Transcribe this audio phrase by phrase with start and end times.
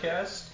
[0.00, 0.48] podcast.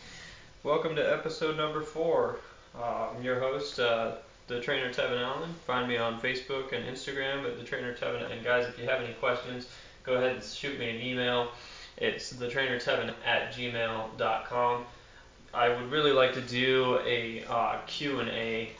[0.64, 2.38] Welcome to episode number four.
[2.76, 4.16] Uh, I'm your host, uh,
[4.48, 5.54] the trainer Tevin Allen.
[5.66, 8.28] Find me on Facebook and Instagram at the trainer Tevin.
[8.30, 9.68] And guys, if you have any questions,
[10.02, 11.52] go ahead and shoot me an email.
[11.96, 14.84] It's the trainer Tevin at gmail.com.
[15.54, 18.70] I would really like to do a uh, Q&A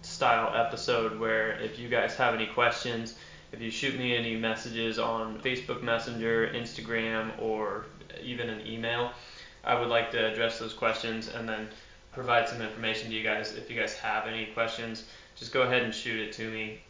[0.00, 3.16] style episode where if you guys have any questions,
[3.52, 7.84] if you shoot me any messages on Facebook Messenger, Instagram, or
[8.22, 9.12] even an email,
[9.66, 11.68] I would like to address those questions and then
[12.12, 13.54] provide some information to you guys.
[13.54, 16.80] If you guys have any questions, just go ahead and shoot it to me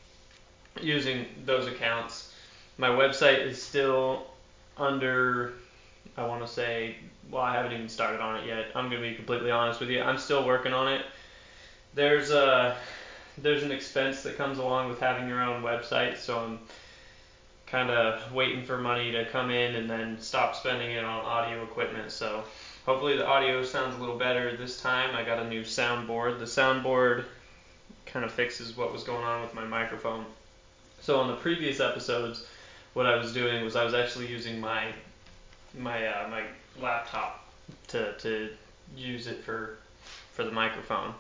[0.81, 2.33] using those accounts.
[2.79, 4.27] My website is still
[4.77, 5.55] under,
[6.17, 6.97] I want to say,
[7.31, 8.67] well, I haven't even started on it yet.
[8.75, 10.03] I'm going to be completely honest with you.
[10.03, 11.05] I'm still working on it.
[11.95, 12.77] There's a
[13.39, 16.59] there's an expense that comes along with having your own website, so I'm
[17.67, 21.63] kind of waiting for money to come in and then stop spending it on audio
[21.63, 22.13] equipment.
[22.13, 22.45] So
[22.85, 25.15] hopefully the audio sounds a little better this time.
[25.17, 26.39] I got a new soundboard.
[26.39, 27.25] The soundboard
[28.07, 30.25] kind of fixes what was going on with my microphone.
[31.01, 32.47] So on the previous episodes,
[32.95, 34.93] what I was doing was I was actually using my
[35.77, 36.45] my uh, my
[36.81, 37.45] laptop
[37.89, 38.51] to to
[38.97, 39.79] use it for
[40.33, 41.15] for the microphone.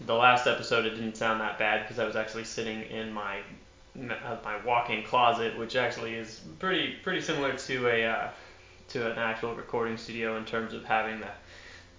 [0.00, 3.40] The last episode it didn't sound that bad because I was actually sitting in my
[3.98, 8.28] my walk-in closet, which actually is pretty pretty similar to a uh,
[8.88, 11.30] to an actual recording studio in terms of having the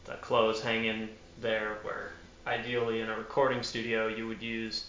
[0.05, 1.09] the clothes hanging
[1.41, 2.11] there, where
[2.47, 4.85] ideally in a recording studio you would use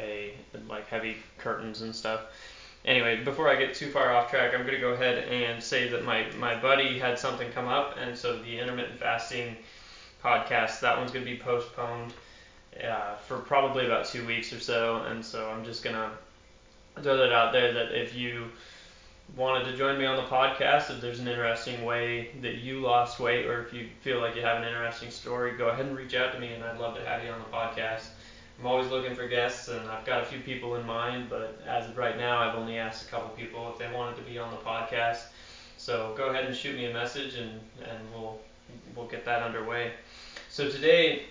[0.00, 0.34] a
[0.68, 2.20] like heavy curtains and stuff.
[2.84, 5.88] Anyway, before I get too far off track, I'm going to go ahead and say
[5.88, 9.56] that my my buddy had something come up, and so the intermittent fasting
[10.22, 12.12] podcast that one's going to be postponed
[13.26, 16.10] for probably about two weeks or so, and so I'm just gonna
[17.02, 18.46] throw that out there that if you
[19.36, 23.18] wanted to join me on the podcast, if there's an interesting way that you lost
[23.18, 26.14] weight, or if you feel like you have an interesting story, go ahead and reach
[26.14, 28.06] out to me, and I'd love to have you on the podcast.
[28.58, 31.88] I'm always looking for guests, and I've got a few people in mind, but as
[31.88, 34.50] of right now, I've only asked a couple people if they wanted to be on
[34.50, 35.24] the podcast.
[35.76, 37.50] So go ahead and shoot me a message, and,
[37.82, 38.38] and we'll
[38.94, 39.92] we'll get that underway.
[40.48, 41.24] So today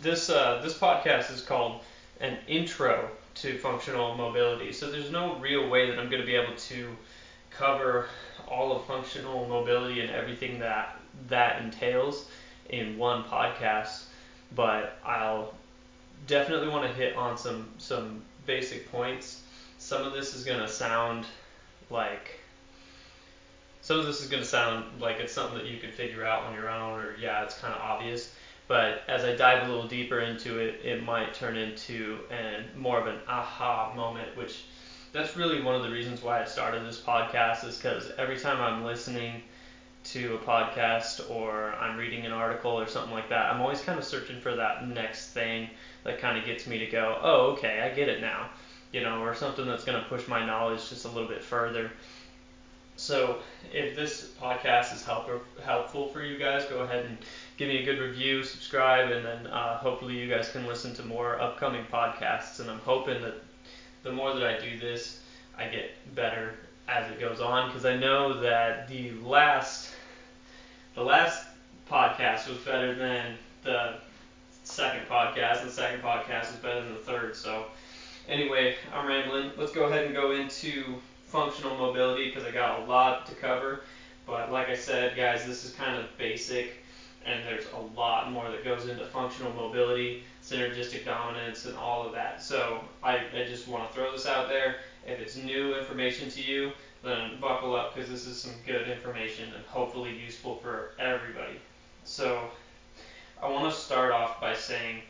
[0.00, 1.80] this uh, this podcast is called
[2.20, 4.72] an intro to functional mobility.
[4.72, 6.96] So there's no real way that I'm going to be able to
[7.50, 8.06] cover
[8.48, 12.28] all of functional mobility and everything that that entails
[12.70, 14.04] in one podcast,
[14.54, 15.54] but I'll
[16.26, 19.42] definitely want to hit on some some basic points.
[19.78, 21.24] Some of this is going to sound
[21.90, 22.40] like
[23.80, 26.42] some of this is going to sound like it's something that you could figure out
[26.44, 28.34] on your own or yeah, it's kind of obvious.
[28.68, 33.00] But as I dive a little deeper into it, it might turn into an more
[33.00, 34.64] of an aha moment, which
[35.12, 38.60] that's really one of the reasons why I started this podcast is because every time
[38.60, 39.40] I'm listening
[40.04, 43.98] to a podcast or I'm reading an article or something like that, I'm always kind
[43.98, 45.70] of searching for that next thing
[46.04, 48.50] that kind of gets me to go, oh, okay, I get it now,
[48.92, 51.90] you know, or something that's going to push my knowledge just a little bit further.
[52.96, 53.38] So
[53.72, 55.28] if this podcast is help,
[55.62, 57.16] helpful for you guys, go ahead and
[57.58, 61.04] give me a good review, subscribe, and then uh, hopefully you guys can listen to
[61.04, 62.60] more upcoming podcasts.
[62.60, 63.34] And I'm hoping that
[64.04, 65.20] the more that I do this,
[65.58, 66.54] I get better
[66.88, 69.90] as it goes on because I know that the last
[70.94, 71.46] the last
[71.90, 73.96] podcast was better than the
[74.64, 75.62] second podcast.
[75.64, 77.36] The second podcast was better than the third.
[77.36, 77.66] So
[78.28, 79.50] anyway, I'm rambling.
[79.56, 83.80] Let's go ahead and go into functional mobility because I got a lot to cover.
[84.26, 86.84] But like I said, guys, this is kind of basic,
[87.28, 92.12] and there's a lot more that goes into functional mobility, synergistic dominance, and all of
[92.12, 92.42] that.
[92.42, 94.76] So I, I just want to throw this out there.
[95.06, 96.72] If it's new information to you,
[97.02, 101.60] then buckle up because this is some good information and hopefully useful for everybody.
[102.04, 102.48] So
[103.42, 105.02] I want to start off by saying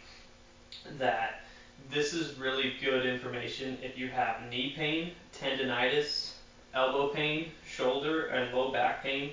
[0.99, 1.43] that
[1.91, 6.32] this is really good information if you have knee pain, tendonitis,
[6.75, 9.32] elbow pain, shoulder, and low back pain.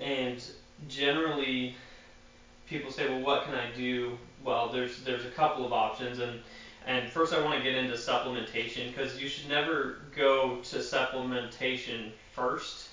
[0.00, 0.42] And
[0.88, 1.74] generally,
[2.66, 4.18] people say, well, what can I do?
[4.44, 6.40] Well, there's there's a couple of options, and
[6.86, 12.10] and first I want to get into supplementation because you should never go to supplementation
[12.32, 12.88] first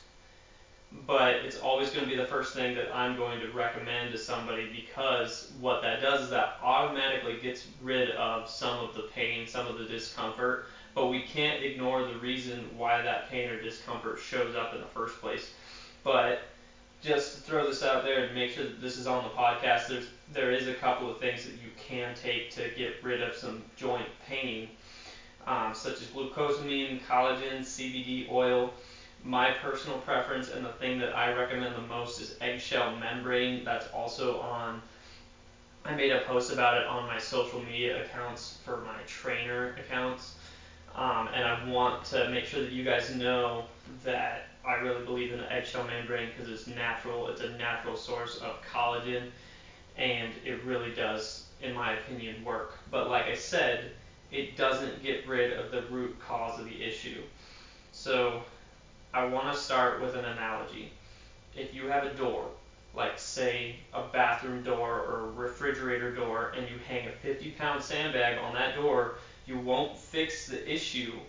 [0.91, 4.17] but it's always going to be the first thing that I'm going to recommend to
[4.17, 9.47] somebody because what that does is that automatically gets rid of some of the pain,
[9.47, 10.65] some of the discomfort,
[10.95, 14.87] but we can't ignore the reason why that pain or discomfort shows up in the
[14.87, 15.51] first place.
[16.03, 16.41] But
[17.01, 19.87] just to throw this out there and make sure that this is on the podcast,
[19.87, 23.33] there's there is a couple of things that you can take to get rid of
[23.33, 24.67] some joint pain,
[25.47, 28.69] um, such as glucosamine, collagen, CBD oil
[29.23, 33.63] My personal preference and the thing that I recommend the most is eggshell membrane.
[33.63, 34.81] That's also on.
[35.85, 40.31] I made a post about it on my social media accounts for my trainer accounts.
[40.95, 43.63] Um, and I want to make sure that you guys know
[44.03, 47.27] that I really believe in the eggshell membrane because it's natural.
[47.27, 49.31] It's a natural source of collagen,
[49.97, 52.77] and it really does, in my opinion, work.
[52.91, 53.91] But like I said,
[54.29, 57.23] it doesn't get rid of the root cause of the issue.
[57.91, 58.43] So
[59.11, 60.91] I want to start with an analogy.
[61.55, 62.45] If you have a door,
[62.93, 67.81] like say a bathroom door or a refrigerator door, and you hang a 50 pound
[67.81, 69.09] sandbag on that door,
[69.47, 71.19] you won't fix the issue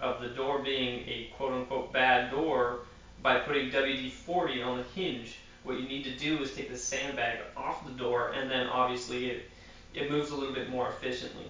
[0.00, 2.80] of the door being a quote unquote bad door
[3.22, 5.38] by putting WD 40 on the hinge.
[5.64, 9.30] What you need to do is take the sandbag off the door, and then obviously
[9.30, 9.50] it,
[9.94, 11.46] it moves a little bit more efficiently.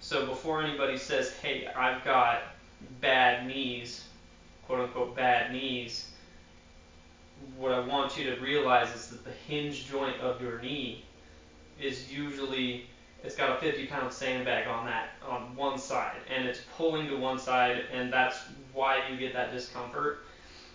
[0.00, 2.42] So before anybody says, hey, I've got
[3.00, 4.04] bad knees,
[4.66, 6.10] quote unquote bad knees,
[7.56, 11.04] what I want you to realize is that the hinge joint of your knee
[11.80, 12.86] is usually
[13.22, 17.16] it's got a 50 pound sandbag on that on one side and it's pulling to
[17.16, 18.38] one side and that's
[18.72, 20.24] why you get that discomfort.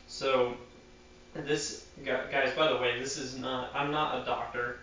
[0.08, 0.56] So
[1.34, 4.78] this guys by the way this is not i'm not a doctor.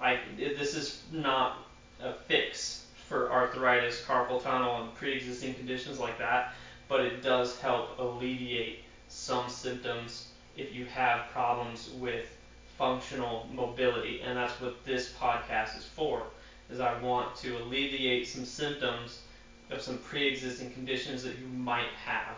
[0.00, 1.58] I this is not
[2.00, 6.52] a fix for arthritis carpal tunnel and pre-existing conditions like that
[6.88, 12.26] but it does help alleviate some symptoms if you have problems with
[12.78, 16.24] functional mobility and that's what this podcast is for
[16.70, 19.20] is I want to alleviate some symptoms
[19.70, 22.36] of some pre-existing conditions that you might have.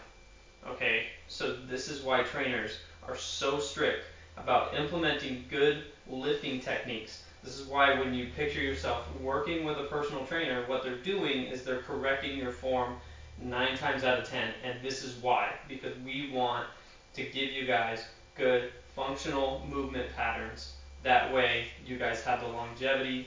[0.67, 4.05] Okay, so this is why trainers are so strict
[4.37, 7.23] about implementing good lifting techniques.
[7.43, 11.45] This is why when you picture yourself working with a personal trainer, what they're doing
[11.45, 12.95] is they're correcting your form
[13.41, 14.53] nine times out of ten.
[14.65, 16.67] And this is why, because we want
[17.15, 18.05] to give you guys
[18.37, 20.75] good functional movement patterns.
[21.03, 23.27] That way, you guys have the longevity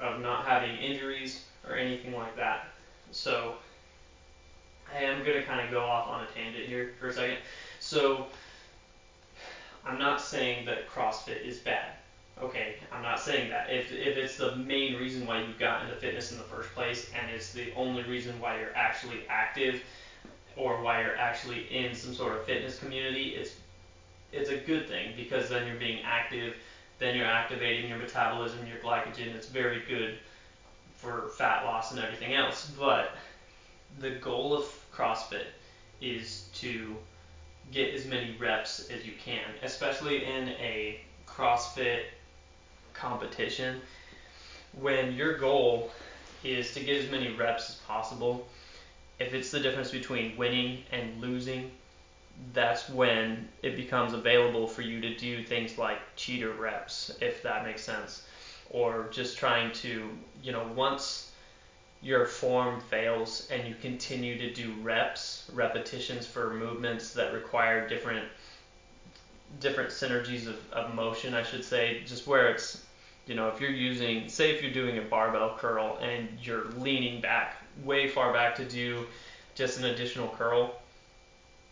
[0.00, 2.68] of not having injuries or anything like that.
[3.10, 3.54] So
[4.94, 7.38] I am going to kind of go off on a tangent here for a second.
[7.80, 8.26] So
[9.84, 11.92] I'm not saying that CrossFit is bad.
[12.42, 13.70] Okay, I'm not saying that.
[13.70, 17.10] If, if it's the main reason why you got into fitness in the first place
[17.18, 19.80] and it's the only reason why you're actually active
[20.56, 23.52] or why you're actually in some sort of fitness community, it's
[24.32, 26.56] it's a good thing because then you're being active
[26.98, 29.34] then you're activating your metabolism, your glycogen.
[29.34, 30.18] It's very good
[30.96, 32.70] for fat loss and everything else.
[32.78, 33.12] But
[33.98, 35.46] the goal of CrossFit
[36.00, 36.96] is to
[37.72, 42.04] get as many reps as you can, especially in a CrossFit
[42.94, 43.80] competition.
[44.80, 45.90] When your goal
[46.44, 48.46] is to get as many reps as possible,
[49.18, 51.70] if it's the difference between winning and losing,
[52.52, 57.64] that's when it becomes available for you to do things like cheater reps, if that
[57.64, 58.26] makes sense,
[58.70, 60.10] or just trying to,
[60.42, 61.32] you know, once
[62.02, 68.26] your form fails and you continue to do reps, repetitions for movements that require different
[69.60, 72.84] different synergies of, of motion, I should say, just where it's,
[73.26, 77.20] you know, if you're using, say if you're doing a barbell curl and you're leaning
[77.20, 79.06] back, way far back to do
[79.54, 80.74] just an additional curl,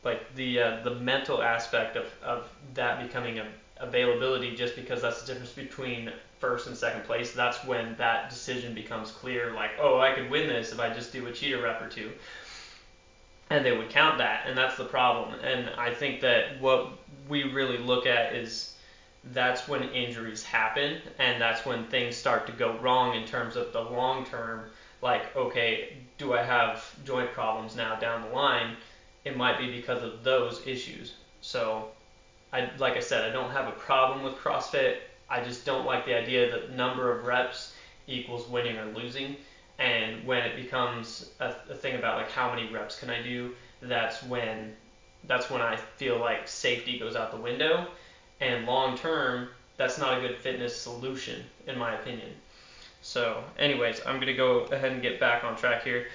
[0.05, 3.47] like the uh, the mental aspect of, of that becoming a
[3.79, 8.73] availability just because that's the difference between first and second place that's when that decision
[8.73, 11.83] becomes clear like oh i could win this if i just do a cheater rep
[11.83, 12.13] or two
[13.51, 15.39] and they would count that and that's the problem.
[15.41, 16.93] And i think that what
[17.29, 18.75] we really look at is
[19.33, 23.73] that's when injuries happen and that's when things start to go wrong in terms of
[23.73, 24.65] the long term.
[25.03, 28.77] Like okay do i have joint problems now down the line
[29.25, 31.15] it might be because of those issues.
[31.41, 31.89] So,
[32.53, 34.99] I like I said, I don't have a problem with CrossFit.
[35.29, 37.75] I just don't like the idea that number of reps
[38.07, 39.37] equals winning or losing.
[39.79, 43.55] And when it becomes a, a thing about like how many reps can I do,
[43.83, 44.75] that's when
[45.27, 47.89] that's when I feel like safety goes out the window.
[48.41, 52.31] And long term, that's not a good fitness solution, in my opinion.
[53.01, 56.09] So, anyways, I'm gonna go ahead and get back on track here.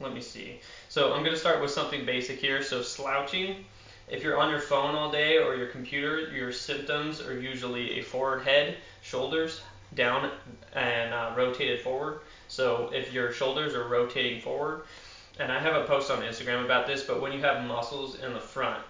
[0.00, 0.60] Let me see.
[0.90, 2.64] So I'm going to start with something basic here.
[2.64, 3.64] So slouching,
[4.08, 8.02] if you're on your phone all day or your computer, your symptoms are usually a
[8.02, 9.60] forward head, shoulders
[9.94, 10.32] down
[10.72, 12.22] and uh, rotated forward.
[12.48, 14.82] So if your shoulders are rotating forward,
[15.38, 18.32] and I have a post on Instagram about this, but when you have muscles in
[18.32, 18.82] the front,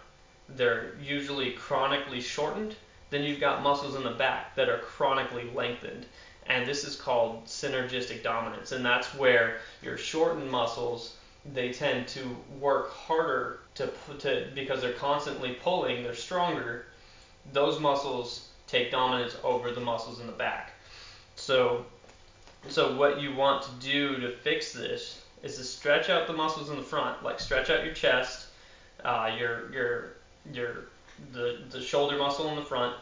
[0.48, 2.76] they're usually chronically shortened.
[3.10, 6.06] Then you've got muscles in the back that are chronically lengthened.
[6.46, 8.72] And this is called synergistic dominance.
[8.72, 14.92] And that's where your shortened muscles they tend to work harder to, to because they're
[14.92, 16.86] constantly pulling, they're stronger.
[17.52, 20.72] Those muscles take dominance over the muscles in the back.
[21.36, 21.86] So,
[22.68, 26.70] so what you want to do to fix this is to stretch out the muscles
[26.70, 28.48] in the front, like stretch out your chest,
[29.04, 30.12] uh, your your
[30.52, 30.76] your
[31.32, 32.94] the the shoulder muscle in the front.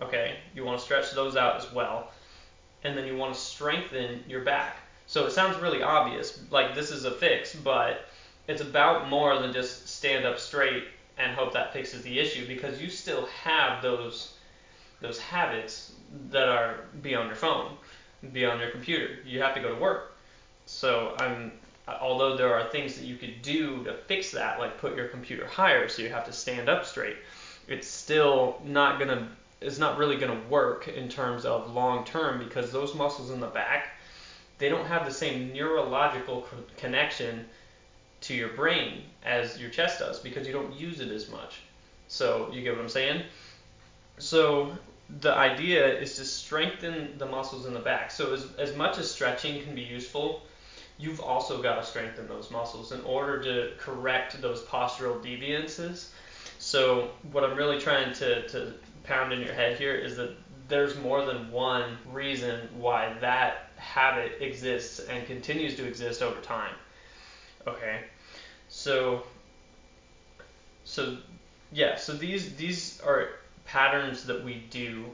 [0.00, 2.10] Okay, you want to stretch those out as well,
[2.82, 4.76] and then you want to strengthen your back.
[5.06, 8.06] So it sounds really obvious, like this is a fix, but
[8.48, 10.84] it's about more than just stand up straight
[11.18, 14.34] and hope that fixes the issue because you still have those
[15.00, 15.92] those habits
[16.30, 17.76] that are be on your phone,
[18.32, 19.18] be on your computer.
[19.26, 20.16] You have to go to work.
[20.66, 21.52] So I'm
[21.86, 25.46] although there are things that you could do to fix that, like put your computer
[25.46, 27.16] higher so you have to stand up straight,
[27.68, 29.28] it's still not gonna
[29.60, 33.46] it's not really gonna work in terms of long term because those muscles in the
[33.46, 33.93] back
[34.58, 37.46] they don't have the same neurological co- connection
[38.22, 41.60] to your brain as your chest does because you don't use it as much.
[42.08, 43.22] So you get what I'm saying?
[44.18, 44.72] So
[45.20, 48.10] the idea is to strengthen the muscles in the back.
[48.10, 50.42] So as, as much as stretching can be useful,
[50.98, 56.08] you've also got to strengthen those muscles in order to correct those postural deviances.
[56.58, 60.30] So what I'm really trying to, to pound in your head here is that
[60.68, 66.74] there's more than one reason why that habit exists and continues to exist over time.
[67.66, 68.00] Okay,
[68.68, 69.22] so
[70.84, 71.18] so
[71.72, 73.28] yeah, so these these are
[73.64, 75.04] patterns that we do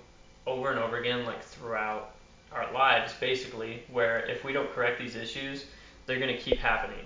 [0.47, 2.13] over and over again, like throughout
[2.53, 5.67] our lives, basically, where if we don't correct these issues,
[6.07, 7.05] they're gonna keep happening.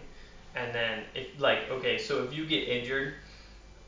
[0.55, 3.15] And then if like okay, so if you get injured,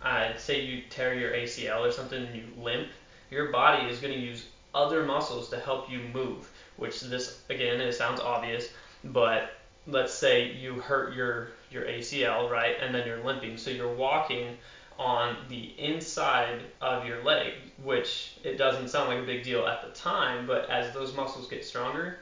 [0.03, 2.89] uh, say you tear your ACL or something and you limp,
[3.31, 6.51] your body is gonna use other muscles to help you move.
[6.77, 8.69] Which this again, it sounds obvious,
[9.05, 9.53] but
[9.87, 14.57] let's say you hurt your your ACL, right, and then you're limping, so you're walking
[14.99, 17.53] on the inside of your leg,
[17.83, 21.49] which it doesn't sound like a big deal at the time, but as those muscles
[21.49, 22.19] get stronger,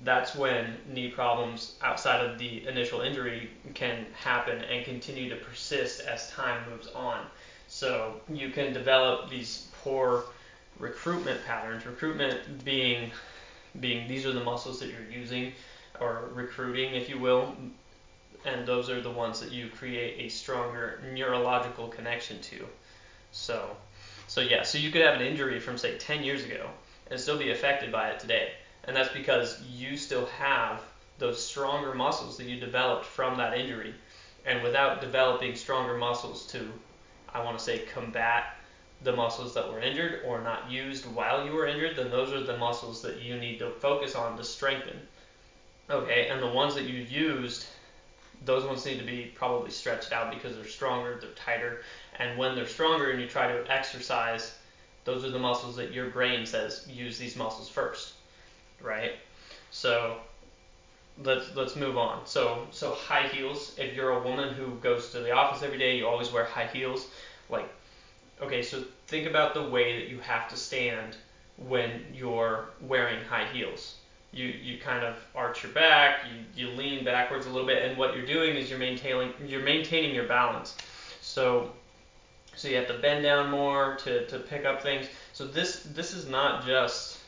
[0.00, 6.00] that's when knee problems outside of the initial injury can happen and continue to persist
[6.00, 7.24] as time moves on.
[7.68, 10.24] So you can develop these poor
[10.78, 11.86] recruitment patterns.
[11.86, 13.10] Recruitment being
[13.80, 15.52] being these are the muscles that you're using
[16.00, 17.54] or recruiting, if you will,
[18.44, 22.66] and those are the ones that you create a stronger neurological connection to.
[23.30, 23.76] So,
[24.26, 26.68] so yeah, so you could have an injury from say 10 years ago
[27.10, 28.52] and still be affected by it today,
[28.84, 30.82] and that's because you still have
[31.18, 33.94] those stronger muscles that you developed from that injury,
[34.44, 36.66] and without developing stronger muscles to,
[37.32, 38.56] I want to say, combat
[39.04, 42.42] the muscles that were injured or not used while you were injured, then those are
[42.42, 44.96] the muscles that you need to focus on to strengthen.
[45.90, 47.66] Okay, and the ones that you used
[48.44, 51.82] those ones need to be probably stretched out because they're stronger, they're tighter,
[52.18, 54.54] and when they're stronger and you try to exercise,
[55.04, 58.14] those are the muscles that your brain says use these muscles first,
[58.80, 59.12] right?
[59.70, 60.18] So
[61.22, 62.26] let's let's move on.
[62.26, 63.74] So so high heels.
[63.78, 66.66] If you're a woman who goes to the office every day, you always wear high
[66.66, 67.08] heels.
[67.48, 67.68] Like,
[68.42, 71.16] okay, so think about the way that you have to stand
[71.56, 73.96] when you're wearing high heels
[74.32, 76.24] you you kind of arch your back,
[76.56, 79.62] you, you lean backwards a little bit, and what you're doing is you're maintaining you're
[79.62, 80.76] maintaining your balance.
[81.20, 81.70] So
[82.56, 85.06] so you have to bend down more to, to pick up things.
[85.32, 87.18] So this this is not just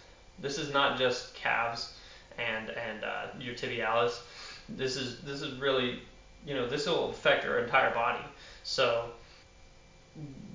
[0.40, 1.92] this is not just calves
[2.38, 4.20] and and uh, your tibialis.
[4.68, 6.00] This is this is really
[6.46, 8.24] you know this will affect your entire body.
[8.62, 9.10] So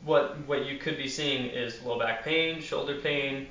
[0.03, 3.47] what what you could be seeing is low back pain, shoulder pain.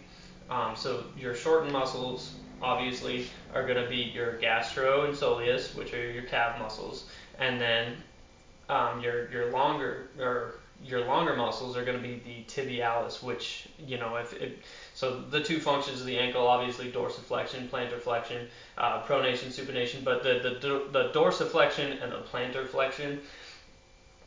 [0.51, 5.93] Um, so your shortened muscles obviously are going to be your gastro and soleus, which
[5.93, 7.05] are your calf muscles,
[7.39, 7.97] and then
[8.69, 13.69] um, your your longer or your longer muscles are going to be the tibialis, which
[13.79, 14.35] you know if
[14.95, 20.23] so the two functions of the ankle obviously dorsiflexion, plantar flexion, uh, pronation, supination, but
[20.23, 23.21] the, the the dorsiflexion and the plantar flexion,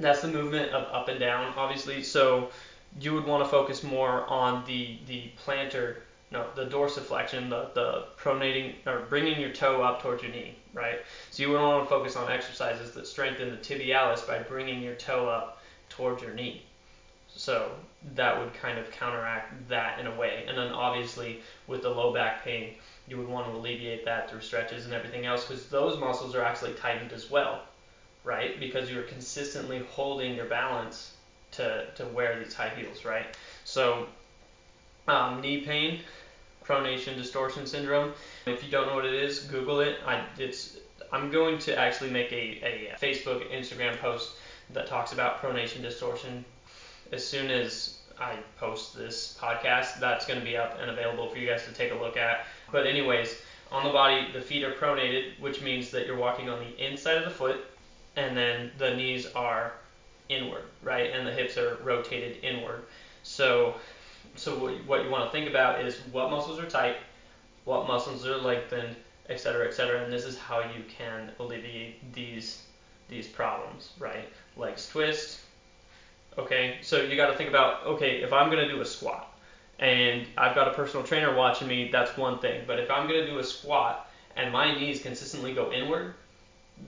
[0.02, 2.04] that's the movement of up and down obviously.
[2.04, 2.50] So
[3.00, 5.98] you would want to focus more on the the plantar
[6.32, 11.00] no, the dorsiflexion, the, the pronating or bringing your toe up towards your knee, right?
[11.30, 14.96] So you would want to focus on exercises that strengthen the tibialis by bringing your
[14.96, 16.64] toe up towards your knee.
[17.28, 17.72] So
[18.16, 20.46] that would kind of counteract that in a way.
[20.48, 22.76] And then obviously with the low back pain,
[23.08, 26.44] you would want to alleviate that through stretches and everything else because those muscles are
[26.44, 27.64] actually tightened as well,
[28.24, 28.60] right?
[28.60, 31.14] Because you're consistently holding your balance
[31.52, 33.26] to, to wear these high heels, right?
[33.66, 34.08] So
[35.08, 36.02] um, knee pain,
[36.66, 38.14] pronation distortion syndrome.
[38.46, 39.98] If you don't know what it is, Google it.
[40.06, 40.78] I, it's
[41.12, 44.36] I'm going to actually make a, a Facebook, Instagram post
[44.74, 46.46] that talks about pronation distortion
[47.12, 50.00] as soon as I post this podcast.
[50.00, 52.46] That's going to be up and available for you guys to take a look at.
[52.72, 56.60] But anyways, on the body, the feet are pronated, which means that you're walking on
[56.60, 57.66] the inside of the foot,
[58.16, 59.74] and then the knees are
[60.30, 61.12] inward, right?
[61.12, 62.84] And the hips are rotated inward.
[63.24, 63.76] So,
[64.36, 66.98] so what, you want to think about is what muscles are tight,
[67.66, 68.96] what muscles are lengthened,
[69.30, 70.04] et cetera, et cetera.
[70.04, 72.64] And this is how you can alleviate these
[73.08, 74.30] these problems, right?
[74.56, 75.42] Legs twist.
[76.38, 79.38] Okay, so you got to think about okay, if I'm going to do a squat
[79.80, 82.64] and I've got a personal trainer watching me, that's one thing.
[82.66, 86.14] But if I'm going to do a squat and my knees consistently go inward,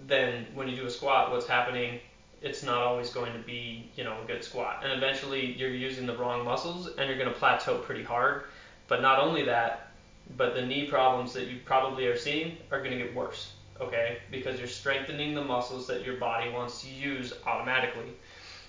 [0.07, 2.00] then when you do a squat, what's happening?
[2.41, 4.81] It's not always going to be, you know, a good squat.
[4.83, 8.43] And eventually you're using the wrong muscles and you're going to plateau pretty hard.
[8.88, 9.91] But not only that,
[10.38, 14.17] but the knee problems that you probably are seeing are going to get worse, okay?
[14.31, 18.12] Because you're strengthening the muscles that your body wants to use automatically.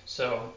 [0.04, 0.52] So,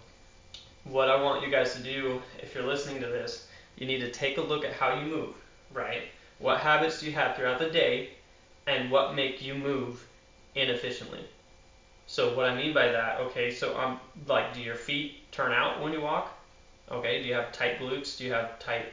[0.83, 3.47] what I want you guys to do, if you're listening to this,
[3.77, 5.35] you need to take a look at how you move,
[5.73, 6.03] right?
[6.39, 8.09] What habits do you have throughout the day,
[8.67, 10.05] and what make you move
[10.55, 11.25] inefficiently?
[12.07, 15.81] So, what I mean by that, okay, so I'm like, do your feet turn out
[15.81, 16.31] when you walk?
[16.89, 18.17] Okay, do you have tight glutes?
[18.17, 18.85] Do you have tight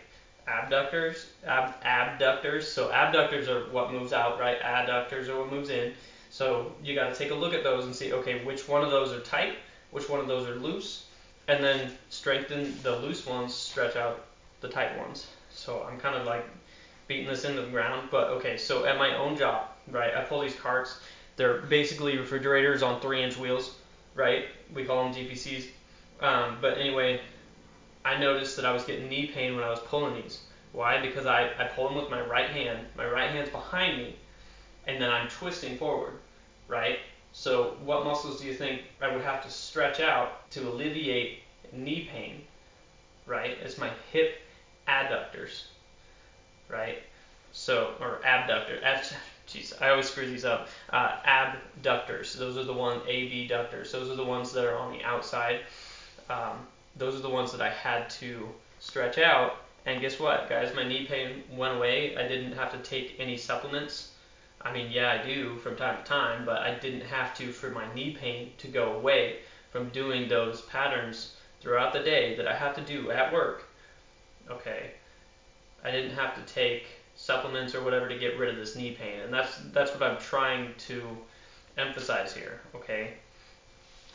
[0.47, 2.71] abductors, ab, abductors.
[2.71, 4.61] So abductors are what moves out, right?
[4.61, 5.93] Adductors are what moves in.
[6.31, 8.91] So you got to take a look at those and see, okay, which one of
[8.91, 9.57] those are tight,
[9.91, 11.07] which one of those are loose,
[11.49, 14.25] and then strengthen the loose ones, stretch out
[14.61, 15.27] the tight ones.
[15.51, 16.45] So I'm kind of like
[17.07, 18.57] beating this into the ground, but okay.
[18.57, 20.99] So at my own job, right, I pull these carts.
[21.37, 23.75] They're basically refrigerators on three-inch wheels,
[24.15, 24.47] right?
[24.73, 25.67] We call them GPCs.
[26.21, 27.21] Um, but anyway,
[28.05, 30.41] I noticed that I was getting knee pain when I was pulling these.
[30.73, 31.01] Why?
[31.01, 32.87] Because I, I pull them with my right hand.
[32.97, 34.17] My right hand's behind me,
[34.87, 36.15] and then I'm twisting forward,
[36.69, 36.99] right?
[37.33, 41.41] So what muscles do you think I would have to stretch out to alleviate
[41.73, 42.43] knee pain,
[43.27, 43.57] right?
[43.63, 44.41] It's my hip
[44.87, 45.65] adductors,
[46.69, 47.03] right?
[47.53, 48.81] So, or abductor.
[49.55, 50.69] Jeez, I always screw these up.
[50.91, 52.35] Uh, abductors.
[52.35, 53.93] Those are the one abductors.
[53.93, 55.61] Those are the ones that are on the outside.
[56.29, 58.49] Um, those are the ones that I had to
[58.81, 59.59] stretch out.
[59.87, 60.75] And guess what, guys?
[60.75, 62.17] My knee pain went away.
[62.17, 64.11] I didn't have to take any supplements.
[64.61, 67.71] I mean, yeah, I do from time to time, but I didn't have to for
[67.71, 69.41] my knee pain to go away
[69.71, 73.65] from doing those patterns throughout the day that I have to do at work.
[74.51, 74.93] Okay.
[75.85, 76.87] I didn't have to take
[77.17, 79.21] supplements or whatever to get rid of this knee pain.
[79.21, 81.03] And that's that's what I'm trying to
[81.77, 83.15] emphasize here, okay?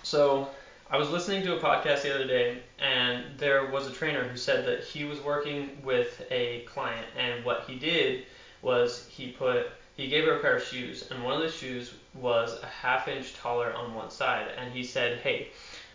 [0.03, 0.49] So,
[0.91, 4.37] I was listening to a podcast the other day, and there was a trainer who
[4.37, 8.25] said that he was working with a client, and what he did
[8.61, 11.93] was he put he gave her a pair of shoes, and one of the shoes
[12.13, 15.49] was a half inch taller on one side, and he said, "Hey,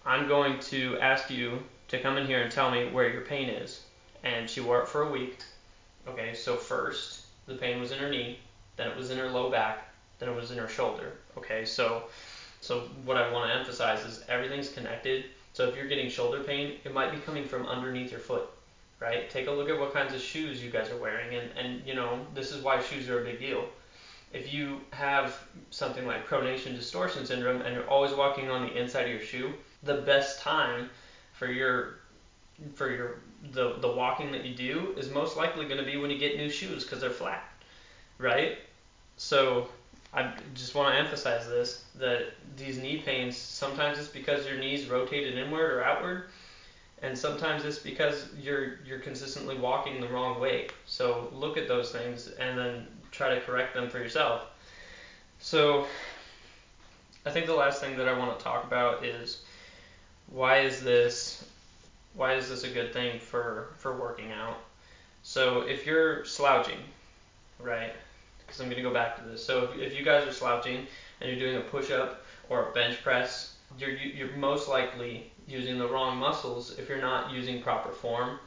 [0.06, 3.48] I'm going to ask you to come in here and tell me where your pain
[3.48, 3.82] is."
[4.22, 5.38] And she wore it for a week.
[6.06, 8.38] Okay, so first the pain was in her knee,
[8.76, 9.88] then it was in her low back,
[10.18, 11.12] then it was in her shoulder.
[11.36, 12.04] Okay, so
[12.60, 15.26] so what I want to emphasize is everything's connected.
[15.52, 18.48] So if you're getting shoulder pain, it might be coming from underneath your foot,
[19.00, 19.30] right?
[19.30, 21.94] Take a look at what kinds of shoes you guys are wearing, and and you
[21.94, 23.66] know this is why shoes are a big deal.
[24.32, 25.38] If you have
[25.70, 29.54] something like pronation distortion syndrome and you're always walking on the inside of your shoe,
[29.84, 30.90] the best time
[31.32, 32.00] for your
[32.74, 33.16] for your
[33.52, 36.36] the the walking that you do is most likely going to be when you get
[36.36, 37.44] new shoes because they're flat,
[38.18, 38.58] right?
[39.16, 39.68] So
[40.12, 44.86] I just want to emphasize this that these knee pains sometimes it's because your knees
[44.86, 46.24] rotated inward or outward,
[47.02, 50.68] and sometimes it's because you're you're consistently walking the wrong way.
[50.86, 54.46] So look at those things and then try to correct them for yourself.
[55.38, 55.86] So
[57.26, 59.42] I think the last thing that I want to talk about is
[60.28, 61.44] why is this
[62.14, 64.58] why is this a good thing for for working out?
[65.22, 66.78] So if you're slouching,
[67.58, 67.92] right?
[68.46, 69.44] because I'm going to go back to this.
[69.44, 70.86] So if, if you guys are slouching
[71.20, 75.78] and you're doing a push up or a bench press, you're, you're most likely using
[75.78, 78.38] the wrong muscles if you're not using proper form.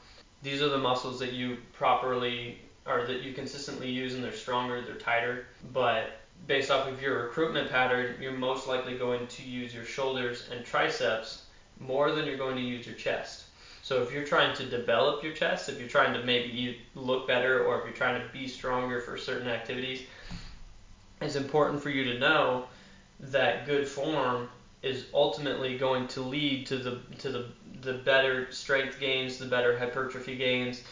[0.44, 4.82] These are the muscles that you properly or that you consistently use and they're stronger,
[4.82, 5.46] they're tighter.
[5.74, 10.48] But based off of your recruitment pattern, you're most likely going to use your shoulders
[10.52, 11.44] and triceps
[11.80, 13.47] more than you're going to use your chest.
[13.88, 17.64] So if you're trying to develop your chest, if you're trying to maybe look better,
[17.64, 20.02] or if you're trying to be stronger for certain activities,
[21.22, 22.66] it's important for you to know
[23.22, 24.50] that good form
[24.84, 27.46] is ultimately going to lead to the to the
[27.80, 30.84] the better strength gains, the better hypertrophy gains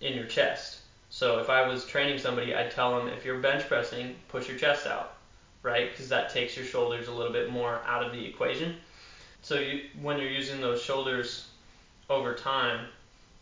[0.00, 0.82] in your chest.
[1.10, 4.58] So if I was training somebody, I'd tell them if you're bench pressing, push your
[4.58, 5.16] chest out.
[5.64, 5.90] right?
[5.90, 8.76] Because that takes your shoulders a little bit more out of the equation.
[9.42, 11.48] So you, when you're using those shoulders
[12.08, 12.86] over time,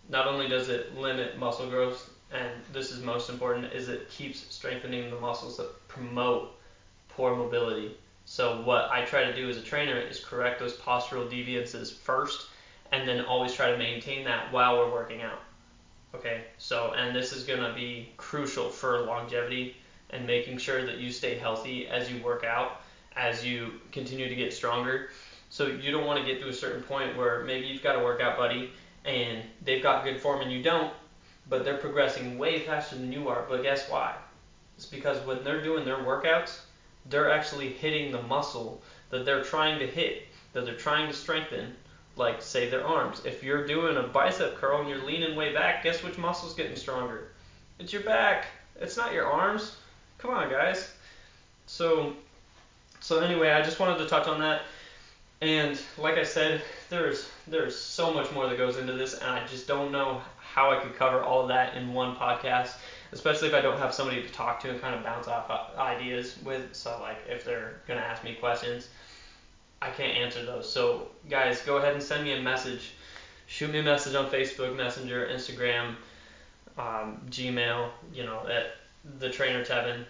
[0.09, 4.46] not only does it limit muscle growth, and this is most important, is it keeps
[4.55, 6.52] strengthening the muscles that promote
[7.09, 7.96] poor mobility.
[8.24, 12.48] So what I try to do as a trainer is correct those postural deviances first,
[12.92, 15.42] and then always try to maintain that while we're working out.
[16.14, 19.76] Okay, so and this is gonna be crucial for longevity
[20.11, 22.83] and making sure that you stay healthy as you work out,
[23.16, 25.11] as you continue to get stronger.
[25.56, 28.04] So you don't want to get to a certain point where maybe you've got a
[28.04, 28.72] workout buddy
[29.06, 30.92] and they've got good form and you don't,
[31.48, 33.46] but they're progressing way faster than you are.
[33.48, 34.16] But guess why?
[34.76, 36.58] It's because when they're doing their workouts,
[37.06, 41.74] they're actually hitting the muscle that they're trying to hit, that they're trying to strengthen,
[42.16, 43.22] like say their arms.
[43.24, 46.76] If you're doing a bicep curl and you're leaning way back, guess which muscle's getting
[46.76, 47.28] stronger?
[47.78, 48.44] It's your back.
[48.78, 49.76] It's not your arms.
[50.18, 50.92] Come on, guys.
[51.64, 52.12] So,
[53.00, 54.60] so anyway, I just wanted to touch on that.
[55.42, 59.46] And like I said, there's there's so much more that goes into this, and I
[59.46, 62.77] just don't know how I could cover all of that in one podcast,
[63.12, 66.38] especially if I don't have somebody to talk to and kind of bounce off ideas
[66.42, 66.75] with.
[66.75, 68.88] So like if they're gonna ask me questions,
[69.83, 70.70] I can't answer those.
[70.70, 72.92] So guys, go ahead and send me a message.
[73.46, 75.96] Shoot me a message on Facebook, Messenger, Instagram,
[76.79, 77.90] um, Gmail.
[78.14, 78.77] You know at
[79.18, 80.05] the trainer Tevin.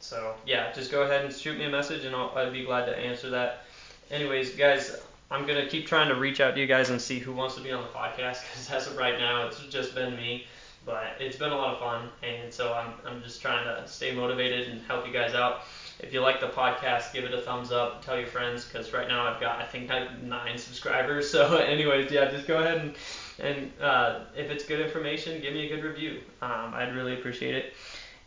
[0.00, 2.86] So yeah, just go ahead and shoot me a message, and I'll, I'd be glad
[2.86, 3.64] to answer that.
[4.10, 7.32] Anyways, guys, I'm gonna keep trying to reach out to you guys and see who
[7.32, 10.46] wants to be on the podcast because as of right now, it's just been me.
[10.86, 14.12] But it's been a lot of fun, and so I'm I'm just trying to stay
[14.14, 15.60] motivated and help you guys out.
[16.00, 18.02] If you like the podcast, give it a thumbs up.
[18.02, 19.90] Tell your friends because right now I've got I think
[20.22, 21.30] nine subscribers.
[21.40, 22.94] So anyways, yeah, just go ahead and
[23.38, 26.20] and uh, if it's good information, give me a good review.
[26.42, 27.74] Um, I'd really appreciate it.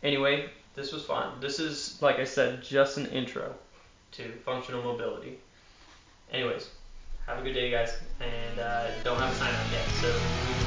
[0.02, 1.40] Anyway, this was fun.
[1.40, 3.54] This is, like I said, just an intro
[4.12, 5.38] to functional mobility.
[6.32, 6.70] Anyways,
[7.26, 10.63] have a good day, guys, and uh, don't have a sign up yet, so